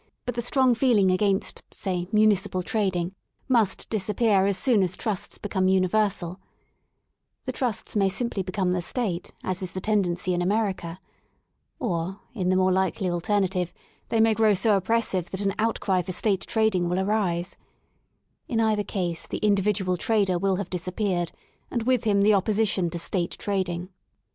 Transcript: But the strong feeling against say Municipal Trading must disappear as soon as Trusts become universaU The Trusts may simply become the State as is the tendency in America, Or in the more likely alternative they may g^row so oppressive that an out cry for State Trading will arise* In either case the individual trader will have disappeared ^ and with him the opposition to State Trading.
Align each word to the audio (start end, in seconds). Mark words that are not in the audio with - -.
But 0.25 0.33
the 0.33 0.41
strong 0.41 0.73
feeling 0.73 1.11
against 1.11 1.61
say 1.69 2.07
Municipal 2.11 2.63
Trading 2.63 3.13
must 3.47 3.87
disappear 3.87 4.47
as 4.47 4.57
soon 4.57 4.81
as 4.81 4.97
Trusts 4.97 5.37
become 5.37 5.67
universaU 5.67 6.39
The 7.45 7.51
Trusts 7.51 7.95
may 7.95 8.09
simply 8.09 8.41
become 8.41 8.71
the 8.73 8.81
State 8.81 9.31
as 9.43 9.61
is 9.61 9.73
the 9.73 9.79
tendency 9.79 10.33
in 10.33 10.41
America, 10.41 10.99
Or 11.77 12.19
in 12.33 12.49
the 12.49 12.55
more 12.55 12.71
likely 12.71 13.11
alternative 13.11 13.75
they 14.09 14.19
may 14.19 14.33
g^row 14.33 14.57
so 14.57 14.75
oppressive 14.75 15.29
that 15.29 15.41
an 15.41 15.53
out 15.59 15.79
cry 15.79 16.01
for 16.01 16.11
State 16.13 16.47
Trading 16.47 16.89
will 16.89 16.99
arise* 16.99 17.55
In 18.47 18.59
either 18.59 18.83
case 18.83 19.27
the 19.27 19.37
individual 19.37 19.97
trader 19.97 20.39
will 20.39 20.55
have 20.55 20.71
disappeared 20.71 21.31
^ 21.35 21.39
and 21.69 21.83
with 21.83 22.05
him 22.05 22.23
the 22.23 22.33
opposition 22.33 22.89
to 22.89 22.97
State 22.97 23.37
Trading. 23.37 23.89